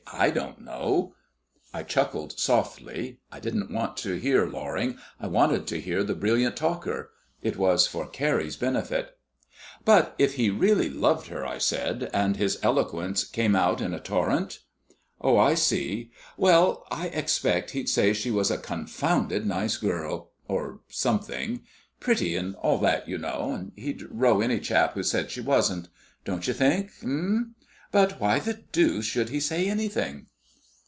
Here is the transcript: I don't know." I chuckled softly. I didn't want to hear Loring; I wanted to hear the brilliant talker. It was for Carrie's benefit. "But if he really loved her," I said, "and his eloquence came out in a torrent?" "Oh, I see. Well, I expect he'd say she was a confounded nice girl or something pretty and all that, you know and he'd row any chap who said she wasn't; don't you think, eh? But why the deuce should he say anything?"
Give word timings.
I 0.13 0.29
don't 0.29 0.59
know." 0.59 1.15
I 1.73 1.83
chuckled 1.83 2.37
softly. 2.37 3.21
I 3.31 3.39
didn't 3.39 3.71
want 3.71 3.95
to 3.97 4.19
hear 4.19 4.45
Loring; 4.45 4.99
I 5.21 5.27
wanted 5.27 5.65
to 5.67 5.79
hear 5.79 6.03
the 6.03 6.13
brilliant 6.15 6.57
talker. 6.57 7.11
It 7.41 7.55
was 7.55 7.87
for 7.87 8.05
Carrie's 8.07 8.57
benefit. 8.57 9.17
"But 9.85 10.13
if 10.19 10.33
he 10.35 10.49
really 10.49 10.89
loved 10.89 11.27
her," 11.27 11.45
I 11.47 11.59
said, 11.59 12.09
"and 12.13 12.35
his 12.35 12.59
eloquence 12.61 13.23
came 13.23 13.55
out 13.55 13.79
in 13.79 13.93
a 13.93 14.01
torrent?" 14.01 14.59
"Oh, 15.21 15.37
I 15.37 15.53
see. 15.55 16.11
Well, 16.35 16.85
I 16.91 17.07
expect 17.07 17.71
he'd 17.71 17.87
say 17.89 18.11
she 18.11 18.31
was 18.31 18.51
a 18.51 18.57
confounded 18.57 19.45
nice 19.47 19.77
girl 19.77 20.31
or 20.45 20.81
something 20.89 21.61
pretty 22.01 22.35
and 22.35 22.53
all 22.57 22.77
that, 22.79 23.07
you 23.07 23.17
know 23.17 23.53
and 23.53 23.71
he'd 23.77 24.03
row 24.11 24.41
any 24.41 24.59
chap 24.59 24.93
who 24.95 25.03
said 25.03 25.31
she 25.31 25.39
wasn't; 25.41 25.87
don't 26.25 26.47
you 26.49 26.53
think, 26.53 26.91
eh? 27.01 27.37
But 27.93 28.21
why 28.21 28.39
the 28.39 28.53
deuce 28.53 29.03
should 29.03 29.27
he 29.27 29.41
say 29.41 29.67
anything?" 29.67 30.27